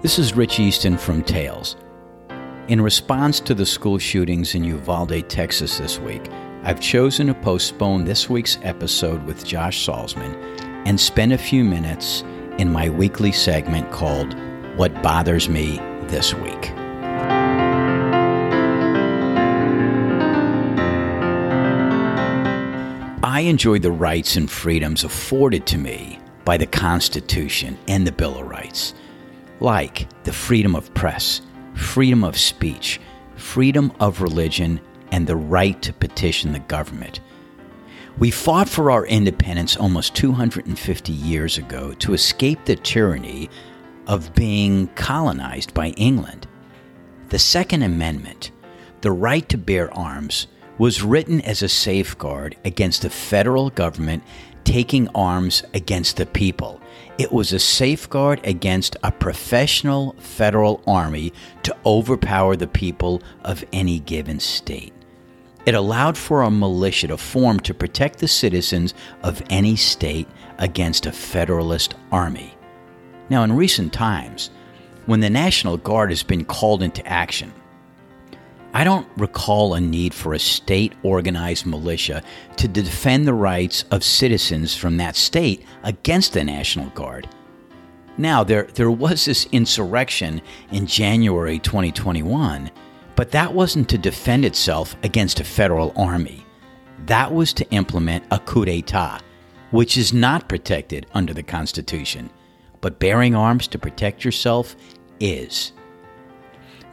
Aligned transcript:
This 0.00 0.20
is 0.20 0.36
Rich 0.36 0.60
Easton 0.60 0.96
from 0.96 1.24
Tales. 1.24 1.74
In 2.68 2.80
response 2.80 3.40
to 3.40 3.52
the 3.52 3.66
school 3.66 3.98
shootings 3.98 4.54
in 4.54 4.62
Uvalde, 4.62 5.28
Texas 5.28 5.78
this 5.78 5.98
week, 5.98 6.22
I've 6.62 6.78
chosen 6.78 7.26
to 7.26 7.34
postpone 7.34 8.04
this 8.04 8.30
week's 8.30 8.60
episode 8.62 9.20
with 9.24 9.44
Josh 9.44 9.84
Salzman 9.84 10.36
and 10.86 11.00
spend 11.00 11.32
a 11.32 11.38
few 11.38 11.64
minutes 11.64 12.22
in 12.58 12.70
my 12.70 12.88
weekly 12.88 13.32
segment 13.32 13.90
called 13.90 14.36
What 14.76 15.02
Bothers 15.02 15.48
Me 15.48 15.78
This 16.02 16.32
Week. 16.32 16.70
I 23.24 23.40
enjoy 23.40 23.80
the 23.80 23.90
rights 23.90 24.36
and 24.36 24.48
freedoms 24.48 25.02
afforded 25.02 25.66
to 25.66 25.76
me 25.76 26.20
by 26.44 26.56
the 26.56 26.66
Constitution 26.66 27.76
and 27.88 28.06
the 28.06 28.12
Bill 28.12 28.38
of 28.38 28.46
Rights 28.46 28.94
like 29.60 30.08
the 30.24 30.32
freedom 30.32 30.74
of 30.74 30.92
press, 30.94 31.42
freedom 31.74 32.24
of 32.24 32.38
speech, 32.38 33.00
freedom 33.36 33.92
of 34.00 34.22
religion, 34.22 34.80
and 35.12 35.26
the 35.26 35.36
right 35.36 35.80
to 35.82 35.92
petition 35.92 36.52
the 36.52 36.58
government. 36.60 37.20
We 38.18 38.30
fought 38.30 38.68
for 38.68 38.90
our 38.90 39.06
independence 39.06 39.76
almost 39.76 40.16
250 40.16 41.12
years 41.12 41.56
ago 41.56 41.92
to 41.94 42.14
escape 42.14 42.64
the 42.64 42.76
tyranny 42.76 43.48
of 44.08 44.34
being 44.34 44.88
colonized 44.88 45.72
by 45.72 45.90
England. 45.90 46.48
The 47.28 47.38
Second 47.38 47.82
Amendment, 47.82 48.50
the 49.02 49.12
right 49.12 49.48
to 49.50 49.58
bear 49.58 49.92
arms, 49.94 50.48
was 50.78 51.02
written 51.02 51.40
as 51.42 51.62
a 51.62 51.68
safeguard 51.68 52.56
against 52.64 53.02
the 53.02 53.10
federal 53.10 53.70
government 53.70 54.22
taking 54.68 55.08
arms 55.14 55.62
against 55.72 56.18
the 56.18 56.26
people 56.26 56.78
it 57.18 57.32
was 57.32 57.52
a 57.52 57.58
safeguard 57.58 58.40
against 58.44 58.96
a 59.02 59.10
professional 59.10 60.14
federal 60.20 60.80
army 60.86 61.32
to 61.64 61.76
overpower 61.84 62.54
the 62.54 62.68
people 62.68 63.20
of 63.42 63.64
any 63.72 63.98
given 63.98 64.38
state. 64.38 64.92
It 65.66 65.74
allowed 65.74 66.16
for 66.16 66.42
a 66.42 66.50
militia 66.50 67.08
to 67.08 67.16
form 67.16 67.58
to 67.60 67.74
protect 67.74 68.20
the 68.20 68.28
citizens 68.28 68.94
of 69.24 69.42
any 69.50 69.74
state 69.74 70.28
against 70.58 71.06
a 71.06 71.12
federalist 71.12 71.96
army. 72.12 72.54
Now, 73.30 73.42
in 73.42 73.56
recent 73.56 73.92
times, 73.92 74.50
when 75.06 75.18
the 75.18 75.28
National 75.28 75.76
Guard 75.76 76.10
has 76.10 76.22
been 76.22 76.44
called 76.44 76.84
into 76.84 77.04
action, 77.04 77.52
I 78.74 78.84
don't 78.84 79.08
recall 79.16 79.74
a 79.74 79.80
need 79.80 80.12
for 80.12 80.34
a 80.34 80.38
state 80.38 80.92
organized 81.02 81.64
militia 81.64 82.22
to 82.58 82.68
defend 82.68 83.26
the 83.26 83.34
rights 83.34 83.84
of 83.90 84.04
citizens 84.04 84.76
from 84.76 84.98
that 84.98 85.16
state 85.16 85.64
against 85.84 86.34
the 86.34 86.44
National 86.44 86.90
Guard. 86.90 87.28
Now, 88.18 88.44
there, 88.44 88.64
there 88.74 88.90
was 88.90 89.24
this 89.24 89.46
insurrection 89.52 90.42
in 90.70 90.86
January 90.86 91.58
2021, 91.60 92.70
but 93.16 93.30
that 93.30 93.54
wasn't 93.54 93.88
to 93.88 93.98
defend 93.98 94.44
itself 94.44 94.96
against 95.02 95.40
a 95.40 95.44
federal 95.44 95.92
army. 95.96 96.44
That 97.06 97.32
was 97.32 97.52
to 97.54 97.70
implement 97.70 98.24
a 98.30 98.38
coup 98.40 98.64
d'etat, 98.64 99.20
which 99.70 99.96
is 99.96 100.12
not 100.12 100.48
protected 100.48 101.06
under 101.14 101.32
the 101.32 101.42
Constitution. 101.42 102.28
But 102.80 102.98
bearing 102.98 103.34
arms 103.34 103.66
to 103.68 103.78
protect 103.78 104.24
yourself 104.24 104.76
is. 105.20 105.72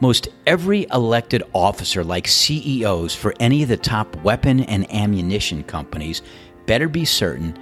Most 0.00 0.28
every 0.46 0.86
elected 0.92 1.42
officer, 1.54 2.04
like 2.04 2.28
CEOs 2.28 3.14
for 3.14 3.34
any 3.40 3.62
of 3.62 3.68
the 3.68 3.76
top 3.78 4.14
weapon 4.16 4.60
and 4.60 4.90
ammunition 4.92 5.62
companies, 5.62 6.20
better 6.66 6.88
be 6.88 7.04
certain 7.04 7.56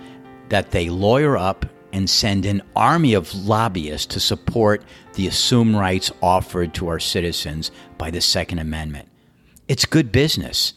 that 0.49 0.73
they 0.73 0.89
lawyer 0.89 1.37
up 1.37 1.65
and 1.93 2.11
send 2.11 2.45
an 2.45 2.61
army 2.75 3.15
of 3.15 3.33
lobbyists 3.35 4.07
to 4.07 4.21
support 4.21 4.83
the 5.15 5.29
assumed 5.29 5.77
rights 5.77 6.11
offered 6.21 6.75
to 6.75 6.89
our 6.89 6.99
citizens 6.99 7.71
by 7.99 8.11
the 8.11 8.21
Second 8.21 8.59
Amendment. 8.59 9.09
It's 9.69 9.85
good 9.85 10.11
business. 10.11 10.75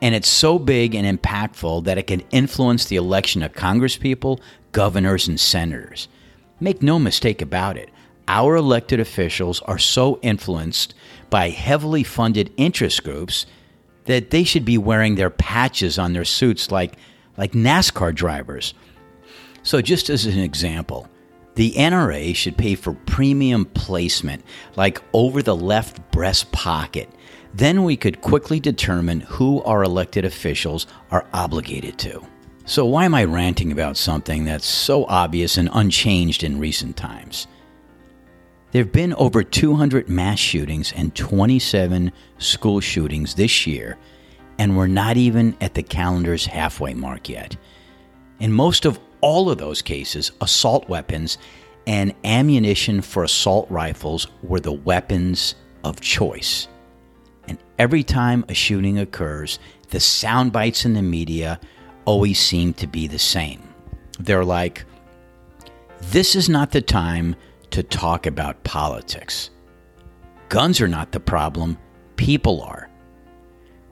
And 0.00 0.14
it's 0.14 0.28
so 0.28 0.58
big 0.58 0.94
and 0.94 1.18
impactful 1.18 1.84
that 1.84 1.98
it 1.98 2.06
can 2.06 2.20
influence 2.30 2.84
the 2.84 2.96
election 2.96 3.42
of 3.42 3.52
congresspeople, 3.52 4.40
governors, 4.72 5.26
and 5.26 5.40
senators. 5.40 6.06
Make 6.60 6.82
no 6.82 6.98
mistake 6.98 7.42
about 7.42 7.76
it 7.76 7.90
our 8.28 8.54
elected 8.56 9.00
officials 9.00 9.60
are 9.62 9.78
so 9.78 10.20
influenced 10.22 10.94
by 11.30 11.48
heavily 11.48 12.04
funded 12.04 12.52
interest 12.56 13.02
groups 13.02 13.46
that 14.04 14.30
they 14.30 14.44
should 14.44 14.64
be 14.64 14.78
wearing 14.78 15.16
their 15.16 15.30
patches 15.30 15.98
on 15.98 16.12
their 16.12 16.24
suits 16.24 16.70
like, 16.70 16.96
like 17.36 17.52
NASCAR 17.52 18.14
drivers. 18.14 18.74
So, 19.62 19.82
just 19.82 20.08
as 20.08 20.24
an 20.24 20.38
example, 20.38 21.08
the 21.56 21.72
NRA 21.72 22.34
should 22.34 22.56
pay 22.56 22.74
for 22.74 22.94
premium 23.06 23.64
placement, 23.64 24.44
like 24.76 25.02
over 25.12 25.42
the 25.42 25.56
left 25.56 26.10
breast 26.12 26.52
pocket. 26.52 27.10
Then 27.52 27.82
we 27.82 27.96
could 27.96 28.20
quickly 28.20 28.60
determine 28.60 29.20
who 29.20 29.62
our 29.64 29.82
elected 29.82 30.24
officials 30.24 30.86
are 31.10 31.26
obligated 31.32 31.98
to. 31.98 32.22
So, 32.64 32.86
why 32.86 33.04
am 33.04 33.14
I 33.14 33.24
ranting 33.24 33.72
about 33.72 33.96
something 33.96 34.44
that's 34.44 34.66
so 34.66 35.06
obvious 35.06 35.56
and 35.56 35.68
unchanged 35.72 36.44
in 36.44 36.60
recent 36.60 36.96
times? 36.96 37.46
There 38.70 38.82
have 38.82 38.92
been 38.92 39.14
over 39.14 39.42
200 39.42 40.08
mass 40.10 40.38
shootings 40.38 40.92
and 40.92 41.14
27 41.14 42.12
school 42.36 42.80
shootings 42.80 43.34
this 43.34 43.66
year, 43.66 43.96
and 44.58 44.76
we're 44.76 44.86
not 44.86 45.16
even 45.16 45.56
at 45.62 45.74
the 45.74 45.82
calendar's 45.82 46.44
halfway 46.44 46.92
mark 46.92 47.30
yet. 47.30 47.56
In 48.40 48.52
most 48.52 48.84
of 48.84 49.00
all 49.22 49.48
of 49.48 49.56
those 49.56 49.80
cases, 49.80 50.32
assault 50.42 50.86
weapons 50.88 51.38
and 51.86 52.14
ammunition 52.24 53.00
for 53.00 53.24
assault 53.24 53.70
rifles 53.70 54.26
were 54.42 54.60
the 54.60 54.72
weapons 54.72 55.54
of 55.82 56.00
choice. 56.00 56.68
And 57.48 57.56
every 57.78 58.02
time 58.02 58.44
a 58.50 58.54
shooting 58.54 58.98
occurs, 58.98 59.58
the 59.88 60.00
sound 60.00 60.52
bites 60.52 60.84
in 60.84 60.92
the 60.92 61.02
media 61.02 61.58
always 62.04 62.38
seem 62.38 62.74
to 62.74 62.86
be 62.86 63.06
the 63.06 63.18
same. 63.18 63.62
They're 64.20 64.44
like, 64.44 64.84
this 66.10 66.36
is 66.36 66.50
not 66.50 66.72
the 66.72 66.82
time 66.82 67.34
to 67.78 67.82
talk 67.84 68.26
about 68.26 68.64
politics. 68.64 69.50
Guns 70.48 70.80
are 70.80 70.88
not 70.88 71.12
the 71.12 71.20
problem, 71.20 71.78
people 72.16 72.60
are. 72.60 72.90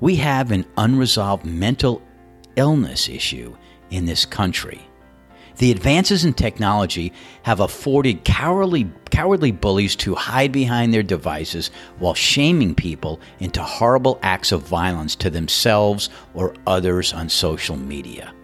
We 0.00 0.16
have 0.16 0.50
an 0.50 0.66
unresolved 0.76 1.44
mental 1.44 2.02
illness 2.56 3.08
issue 3.08 3.56
in 3.91 4.04
this 4.04 4.26
country. 4.26 4.80
The 5.58 5.70
advances 5.70 6.24
in 6.24 6.34
technology 6.34 7.12
have 7.44 7.60
afforded 7.60 8.24
cowardly, 8.24 8.91
cowardly 9.10 9.52
bullies 9.52 9.94
to 9.97 10.16
hide 10.16 10.50
behind 10.50 10.92
their 10.92 11.04
devices 11.04 11.70
while 12.00 12.14
shaming 12.14 12.74
people 12.74 13.20
into 13.38 13.62
horrible 13.62 14.18
acts 14.20 14.50
of 14.50 14.62
violence 14.62 15.14
to 15.14 15.30
themselves 15.30 16.10
or 16.34 16.56
others 16.66 17.12
on 17.12 17.28
social 17.28 17.76
media. 17.76 18.34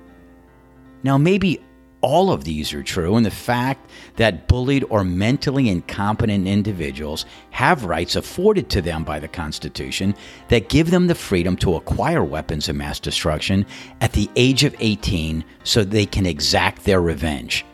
Now, 1.03 1.19
maybe 1.19 1.61
all 2.03 2.31
of 2.31 2.45
these 2.45 2.75
are 2.75 2.83
true, 2.83 3.17
and 3.17 3.25
the 3.25 3.31
fact 3.31 3.89
that 4.17 4.49
bullied 4.49 4.85
or 4.91 5.05
mentally 5.05 5.69
incompetent 5.69 6.47
individuals 6.47 7.25
have 7.51 7.85
rights 7.85 8.17
afforded 8.17 8.69
to 8.71 8.83
them 8.83 9.05
by 9.05 9.19
the 9.19 9.29
Constitution 9.29 10.15
that 10.49 10.69
give 10.69 10.91
them 10.91 11.07
the 11.07 11.15
freedom 11.15 11.57
to 11.57 11.77
acquire 11.77 12.25
weapons 12.25 12.69
of 12.69 12.77
mass 12.77 13.01
destruction 13.01 13.65
at 14.01 14.13
the 14.13 14.29
age 14.37 14.65
of 14.65 14.75
18 14.81 15.45
so 15.65 15.83
they 15.83 16.05
can 16.05 16.27
exact 16.27 16.85
their 16.85 17.01
revenge. 17.01 17.65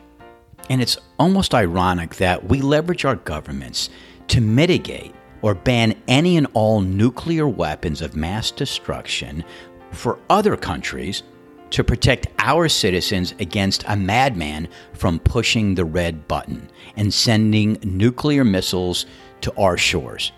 And 0.69 0.81
it's 0.81 0.97
almost 1.17 1.55
ironic 1.55 2.15
that 2.15 2.45
we 2.45 2.61
leverage 2.61 3.03
our 3.03 3.15
governments 3.15 3.89
to 4.27 4.39
mitigate 4.39 5.15
or 5.41 5.55
ban 5.55 5.95
any 6.07 6.37
and 6.37 6.47
all 6.53 6.81
nuclear 6.81 7.47
weapons 7.47 8.01
of 8.01 8.15
mass 8.15 8.51
destruction 8.51 9.43
for 9.91 10.19
other 10.29 10.55
countries 10.55 11.23
to 11.71 11.83
protect 11.83 12.27
our 12.39 12.67
citizens 12.67 13.33
against 13.39 13.83
a 13.87 13.95
madman 13.95 14.67
from 14.93 15.19
pushing 15.19 15.75
the 15.75 15.85
red 15.85 16.27
button 16.27 16.69
and 16.95 17.13
sending 17.13 17.79
nuclear 17.83 18.43
missiles 18.43 19.05
to 19.41 19.53
our 19.55 19.77
shores. 19.77 20.31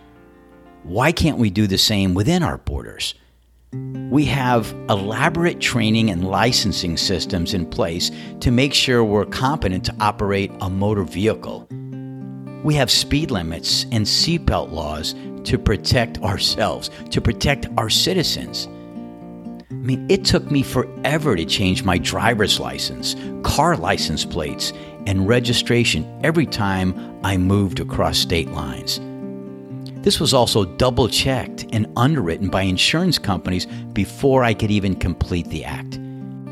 Why 0.83 1.11
can't 1.11 1.37
we 1.37 1.49
do 1.49 1.67
the 1.67 1.77
same 1.77 2.13
within 2.13 2.43
our 2.43 2.57
borders? 2.57 3.13
We 4.09 4.25
have 4.25 4.71
elaborate 4.89 5.61
training 5.61 6.09
and 6.09 6.27
licensing 6.27 6.97
systems 6.97 7.53
in 7.53 7.65
place 7.65 8.11
to 8.41 8.51
make 8.51 8.73
sure 8.73 9.03
we're 9.03 9.25
competent 9.25 9.85
to 9.85 9.95
operate 10.01 10.51
a 10.59 10.69
motor 10.69 11.03
vehicle. 11.03 11.67
We 12.63 12.75
have 12.75 12.91
speed 12.91 13.31
limits 13.31 13.85
and 13.91 14.05
seatbelt 14.05 14.71
laws 14.71 15.15
to 15.45 15.57
protect 15.57 16.21
ourselves, 16.21 16.89
to 17.11 17.21
protect 17.21 17.67
our 17.77 17.89
citizens. 17.89 18.67
I 19.71 19.73
mean, 19.73 20.05
it 20.09 20.25
took 20.25 20.51
me 20.51 20.63
forever 20.63 21.35
to 21.35 21.45
change 21.45 21.83
my 21.83 21.97
driver's 21.97 22.59
license, 22.59 23.15
car 23.43 23.77
license 23.77 24.25
plates, 24.25 24.73
and 25.07 25.27
registration 25.27 26.05
every 26.23 26.45
time 26.45 27.19
I 27.23 27.37
moved 27.37 27.79
across 27.79 28.17
state 28.17 28.51
lines. 28.51 28.99
This 30.03 30.19
was 30.19 30.33
also 30.33 30.65
double 30.65 31.07
checked 31.07 31.65
and 31.71 31.87
underwritten 31.95 32.49
by 32.49 32.63
insurance 32.63 33.17
companies 33.17 33.65
before 33.93 34.43
I 34.43 34.53
could 34.53 34.71
even 34.71 34.95
complete 34.95 35.47
the 35.47 35.63
act. 35.63 35.99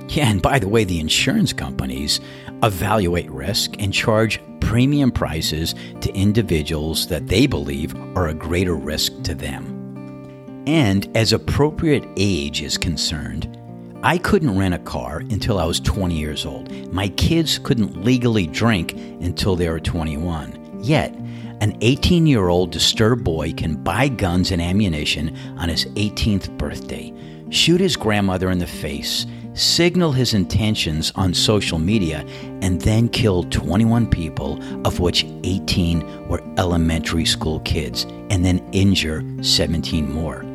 Yeah, 0.08 0.30
and 0.30 0.42
by 0.42 0.58
the 0.58 0.70
way, 0.70 0.86
the 0.86 1.00
insurance 1.00 1.52
companies 1.52 2.22
evaluate 2.64 3.30
risk 3.30 3.76
and 3.80 3.94
charge 3.94 4.40
premium 4.62 5.12
prices 5.12 5.76
to 6.02 6.14
individuals 6.14 7.08
that 7.08 7.28
they 7.28 7.48
believe 7.48 7.96
are 8.16 8.28
a 8.28 8.34
greater 8.34 8.76
risk 8.76 9.22
to 9.24 9.36
them. 9.36 9.79
And 10.70 11.10
as 11.18 11.34
appropriate 11.34 12.06
age 12.16 12.62
is 12.62 12.78
concerned, 12.78 13.58
I 14.04 14.20
couldn't 14.20 14.56
rent 14.56 14.76
a 14.76 14.78
car 14.78 15.18
until 15.32 15.58
I 15.58 15.66
was 15.66 15.80
20 15.80 16.14
years 16.16 16.46
old. 16.46 16.94
My 16.94 17.08
kids 17.08 17.58
couldn't 17.58 18.04
legally 18.04 18.46
drink 18.46 18.94
until 18.94 19.56
they 19.56 19.68
were 19.68 19.80
21. 19.80 20.84
Yet, 20.84 21.16
an 21.60 21.76
18 21.82 22.28
year 22.28 22.50
old 22.50 22.70
disturbed 22.70 23.24
boy 23.24 23.52
can 23.54 23.82
buy 23.84 24.10
guns 24.10 24.52
and 24.52 24.62
ammunition 24.62 25.36
on 25.58 25.70
his 25.70 25.86
18th 25.86 26.56
birthday, 26.60 27.12
shoot 27.50 27.82
his 27.82 27.98
grandmother 27.98 28.52
in 28.52 28.60
the 28.60 28.68
face, 28.68 29.26
signal 29.56 30.12
his 30.12 30.36
intentions 30.36 31.12
on 31.16 31.34
social 31.34 31.80
media, 31.80 32.24
and 32.62 32.80
then 32.82 33.10
kill 33.10 33.42
21 33.46 34.06
people, 34.06 34.60
of 34.86 35.00
which 35.00 35.26
18 35.44 36.28
were 36.28 36.44
elementary 36.60 37.26
school 37.26 37.60
kids, 37.62 38.04
and 38.30 38.46
then 38.46 38.60
injure 38.72 39.24
17 39.42 40.14
more. 40.14 40.46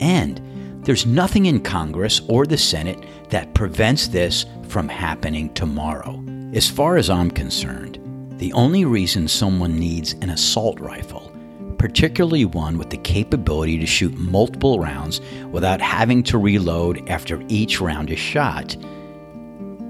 And 0.00 0.40
there's 0.84 1.06
nothing 1.06 1.46
in 1.46 1.60
Congress 1.60 2.20
or 2.28 2.46
the 2.46 2.56
Senate 2.56 3.04
that 3.30 3.54
prevents 3.54 4.08
this 4.08 4.46
from 4.68 4.88
happening 4.88 5.52
tomorrow. 5.54 6.22
As 6.54 6.68
far 6.68 6.96
as 6.96 7.10
I'm 7.10 7.30
concerned, 7.30 7.98
the 8.38 8.52
only 8.52 8.84
reason 8.84 9.28
someone 9.28 9.78
needs 9.78 10.14
an 10.14 10.30
assault 10.30 10.80
rifle, 10.80 11.32
particularly 11.76 12.44
one 12.44 12.78
with 12.78 12.90
the 12.90 12.96
capability 12.98 13.78
to 13.78 13.86
shoot 13.86 14.16
multiple 14.16 14.78
rounds 14.78 15.20
without 15.50 15.80
having 15.80 16.22
to 16.22 16.38
reload 16.38 17.06
after 17.08 17.42
each 17.48 17.80
round 17.80 18.10
is 18.10 18.18
shot, 18.18 18.76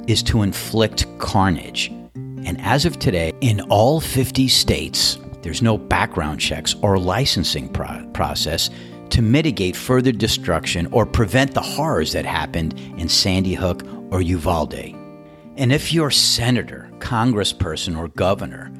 is 0.08 0.22
to 0.24 0.42
inflict 0.42 1.06
carnage. 1.18 1.88
And 2.16 2.60
as 2.60 2.86
of 2.86 2.98
today, 2.98 3.34
in 3.40 3.60
all 3.68 4.00
50 4.00 4.48
states, 4.48 5.18
there's 5.42 5.62
no 5.62 5.78
background 5.78 6.40
checks 6.40 6.74
or 6.82 6.98
licensing 6.98 7.68
pro- 7.68 8.04
process 8.14 8.70
to 9.10 9.22
mitigate 9.22 9.76
further 9.76 10.12
destruction 10.12 10.86
or 10.92 11.06
prevent 11.06 11.54
the 11.54 11.60
horrors 11.60 12.12
that 12.12 12.24
happened 12.24 12.78
in 12.98 13.08
Sandy 13.08 13.54
Hook 13.54 13.84
or 14.10 14.20
Uvalde. 14.20 14.94
And 15.56 15.72
if 15.72 15.92
your 15.92 16.10
senator, 16.10 16.88
congressperson, 16.98 17.98
or 17.98 18.08
governor 18.08 18.72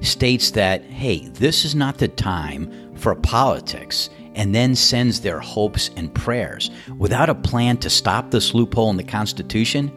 states 0.00 0.50
that, 0.52 0.82
hey, 0.84 1.28
this 1.28 1.64
is 1.64 1.74
not 1.74 1.98
the 1.98 2.08
time 2.08 2.96
for 2.96 3.14
politics, 3.14 4.10
and 4.34 4.54
then 4.54 4.74
sends 4.74 5.20
their 5.20 5.40
hopes 5.40 5.90
and 5.96 6.14
prayers 6.14 6.70
without 6.96 7.28
a 7.28 7.34
plan 7.34 7.76
to 7.78 7.90
stop 7.90 8.30
this 8.30 8.54
loophole 8.54 8.90
in 8.90 8.96
the 8.96 9.04
Constitution, 9.04 9.92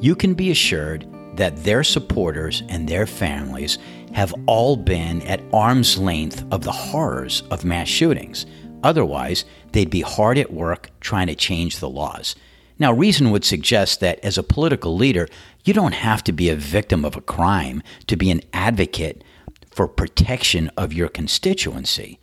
you 0.00 0.14
can 0.14 0.34
be 0.34 0.50
assured 0.50 1.06
that 1.36 1.64
their 1.64 1.82
supporters 1.82 2.62
and 2.68 2.88
their 2.88 3.06
families 3.06 3.78
have 4.12 4.34
all 4.46 4.76
been 4.76 5.22
at 5.22 5.40
arm's 5.52 5.96
length 5.96 6.44
of 6.50 6.62
the 6.62 6.72
horrors 6.72 7.42
of 7.50 7.64
mass 7.64 7.88
shootings. 7.88 8.44
Otherwise, 8.82 9.44
they'd 9.72 9.90
be 9.90 10.00
hard 10.00 10.38
at 10.38 10.52
work 10.52 10.90
trying 11.00 11.26
to 11.26 11.34
change 11.34 11.78
the 11.78 11.88
laws. 11.88 12.34
Now, 12.78 12.92
reason 12.92 13.30
would 13.30 13.44
suggest 13.44 14.00
that 14.00 14.18
as 14.24 14.38
a 14.38 14.42
political 14.42 14.96
leader, 14.96 15.28
you 15.64 15.74
don't 15.74 15.92
have 15.92 16.24
to 16.24 16.32
be 16.32 16.48
a 16.48 16.56
victim 16.56 17.04
of 17.04 17.14
a 17.14 17.20
crime 17.20 17.82
to 18.06 18.16
be 18.16 18.30
an 18.30 18.40
advocate 18.54 19.22
for 19.70 19.86
protection 19.86 20.70
of 20.76 20.92
your 20.92 21.08
constituency. 21.08 22.18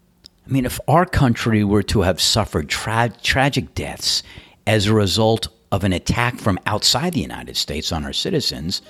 I 0.47 0.51
mean, 0.51 0.65
if 0.65 0.79
our 0.87 1.05
country 1.05 1.63
were 1.63 1.83
to 1.83 2.01
have 2.01 2.19
suffered 2.19 2.69
tra- 2.69 3.13
tragic 3.21 3.75
deaths 3.75 4.23
as 4.65 4.87
a 4.87 4.93
result 4.93 5.47
of 5.71 5.83
an 5.83 5.93
attack 5.93 6.39
from 6.39 6.59
outside 6.65 7.13
the 7.13 7.21
United 7.21 7.57
States 7.57 7.91
on 7.91 8.05
our 8.05 8.13
citizens, 8.13 8.81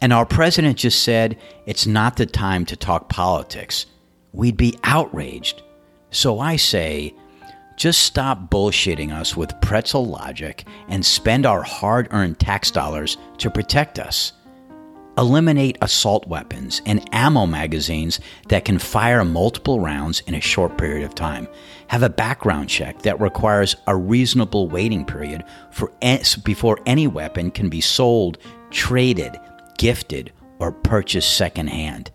and 0.00 0.12
our 0.12 0.26
president 0.26 0.78
just 0.78 1.02
said 1.02 1.38
it's 1.66 1.86
not 1.86 2.16
the 2.16 2.26
time 2.26 2.64
to 2.66 2.76
talk 2.76 3.08
politics, 3.08 3.86
we'd 4.32 4.56
be 4.56 4.78
outraged. 4.84 5.62
So 6.12 6.40
I 6.40 6.56
say, 6.56 7.14
just 7.76 8.02
stop 8.02 8.50
bullshitting 8.50 9.12
us 9.12 9.34
with 9.34 9.58
pretzel 9.62 10.04
logic 10.04 10.64
and 10.88 11.04
spend 11.04 11.46
our 11.46 11.62
hard 11.62 12.06
earned 12.10 12.38
tax 12.38 12.70
dollars 12.70 13.16
to 13.38 13.50
protect 13.50 13.98
us. 13.98 14.34
Eliminate 15.16 15.78
assault 15.80 16.26
weapons 16.26 16.82
and 16.84 17.06
ammo 17.14 17.46
magazines 17.46 18.20
that 18.48 18.66
can 18.66 18.78
fire 18.78 19.24
multiple 19.24 19.80
rounds 19.80 20.20
in 20.26 20.34
a 20.34 20.40
short 20.40 20.76
period 20.76 21.04
of 21.04 21.14
time. 21.14 21.48
Have 21.88 22.02
a 22.02 22.10
background 22.10 22.68
check 22.68 23.00
that 23.02 23.20
requires 23.20 23.76
a 23.86 23.96
reasonable 23.96 24.68
waiting 24.68 25.06
period 25.06 25.44
for 25.70 25.92
before 26.44 26.78
any 26.84 27.06
weapon 27.06 27.50
can 27.50 27.70
be 27.70 27.80
sold, 27.80 28.36
traded, 28.70 29.38
gifted, 29.78 30.32
or 30.58 30.72
purchased 30.72 31.36
secondhand. 31.36 32.10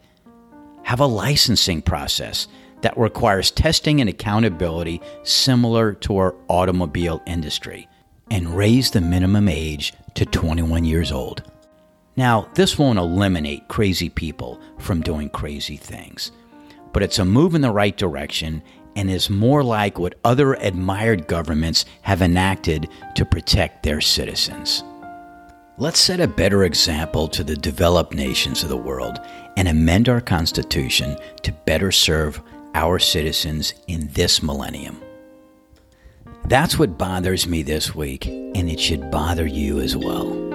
Have 0.83 0.99
a 0.99 1.05
licensing 1.05 1.81
process 1.81 2.47
that 2.81 2.97
requires 2.97 3.51
testing 3.51 4.01
and 4.01 4.09
accountability 4.09 5.01
similar 5.23 5.93
to 5.93 6.17
our 6.17 6.35
automobile 6.47 7.21
industry, 7.25 7.87
and 8.29 8.55
raise 8.55 8.91
the 8.91 9.01
minimum 9.01 9.47
age 9.47 9.93
to 10.13 10.25
21 10.25 10.85
years 10.85 11.11
old. 11.11 11.43
Now, 12.15 12.49
this 12.55 12.77
won't 12.77 12.99
eliminate 12.99 13.67
crazy 13.67 14.09
people 14.09 14.59
from 14.79 15.01
doing 15.01 15.29
crazy 15.29 15.77
things, 15.77 16.31
but 16.91 17.03
it's 17.03 17.19
a 17.19 17.25
move 17.25 17.53
in 17.53 17.61
the 17.61 17.71
right 17.71 17.95
direction 17.95 18.63
and 18.95 19.11
is 19.11 19.29
more 19.29 19.63
like 19.63 19.99
what 19.99 20.15
other 20.23 20.55
admired 20.55 21.27
governments 21.27 21.85
have 22.01 22.23
enacted 22.23 22.89
to 23.13 23.23
protect 23.23 23.83
their 23.83 24.01
citizens. 24.01 24.83
Let's 25.77 25.99
set 25.99 26.19
a 26.19 26.27
better 26.27 26.63
example 26.63 27.27
to 27.27 27.43
the 27.43 27.55
developed 27.55 28.15
nations 28.15 28.63
of 28.63 28.69
the 28.69 28.75
world 28.75 29.19
and 29.55 29.67
amend 29.67 30.09
our 30.09 30.19
Constitution 30.19 31.15
to 31.43 31.51
better 31.51 31.91
serve 31.91 32.41
our 32.77 32.99
citizens 32.99 33.73
in 33.87 34.07
this 34.13 34.43
millennium. 34.43 35.01
That's 36.45 36.77
what 36.77 36.95
bothers 36.95 37.47
me 37.47 37.63
this 37.63 37.95
week, 37.95 38.27
and 38.27 38.69
it 38.69 38.79
should 38.79 39.09
bother 39.09 39.47
you 39.47 39.79
as 39.79 39.97
well. 39.97 40.46